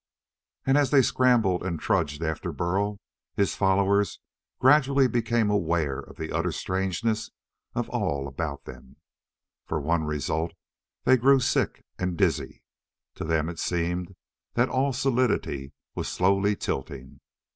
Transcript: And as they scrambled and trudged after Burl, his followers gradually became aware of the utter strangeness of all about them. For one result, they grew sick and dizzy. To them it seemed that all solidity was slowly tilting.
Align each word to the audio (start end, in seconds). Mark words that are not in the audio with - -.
And 0.65 0.79
as 0.79 0.89
they 0.89 1.03
scrambled 1.03 1.61
and 1.61 1.79
trudged 1.79 2.23
after 2.23 2.51
Burl, 2.51 2.99
his 3.35 3.55
followers 3.55 4.19
gradually 4.57 5.05
became 5.07 5.51
aware 5.51 5.99
of 5.99 6.15
the 6.15 6.31
utter 6.35 6.51
strangeness 6.51 7.29
of 7.75 7.87
all 7.89 8.27
about 8.27 8.65
them. 8.65 8.95
For 9.67 9.79
one 9.79 10.05
result, 10.05 10.53
they 11.03 11.17
grew 11.17 11.39
sick 11.39 11.85
and 11.99 12.17
dizzy. 12.17 12.63
To 13.13 13.23
them 13.23 13.47
it 13.47 13.59
seemed 13.59 14.15
that 14.55 14.69
all 14.69 14.91
solidity 14.91 15.71
was 15.93 16.07
slowly 16.07 16.55
tilting. 16.55 17.19